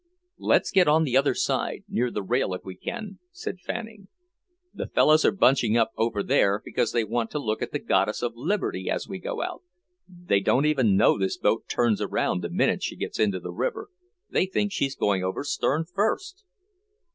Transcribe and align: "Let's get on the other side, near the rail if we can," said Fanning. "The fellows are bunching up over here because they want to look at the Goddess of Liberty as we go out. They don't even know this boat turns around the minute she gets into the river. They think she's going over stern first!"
"Let's 0.39 0.71
get 0.71 0.87
on 0.87 1.03
the 1.03 1.15
other 1.15 1.35
side, 1.35 1.83
near 1.87 2.09
the 2.09 2.23
rail 2.23 2.55
if 2.55 2.63
we 2.65 2.73
can," 2.75 3.19
said 3.31 3.59
Fanning. 3.59 4.07
"The 4.73 4.87
fellows 4.87 5.23
are 5.25 5.31
bunching 5.31 5.77
up 5.77 5.91
over 5.95 6.23
here 6.23 6.59
because 6.65 6.91
they 6.91 7.03
want 7.03 7.29
to 7.29 7.37
look 7.37 7.61
at 7.61 7.71
the 7.71 7.77
Goddess 7.77 8.23
of 8.23 8.33
Liberty 8.35 8.89
as 8.89 9.07
we 9.07 9.19
go 9.19 9.43
out. 9.43 9.61
They 10.09 10.39
don't 10.39 10.65
even 10.65 10.97
know 10.97 11.19
this 11.19 11.37
boat 11.37 11.67
turns 11.67 12.01
around 12.01 12.41
the 12.41 12.49
minute 12.49 12.81
she 12.81 12.95
gets 12.95 13.19
into 13.19 13.39
the 13.39 13.51
river. 13.53 13.89
They 14.27 14.47
think 14.47 14.71
she's 14.71 14.95
going 14.95 15.23
over 15.23 15.43
stern 15.43 15.85
first!" 15.85 16.45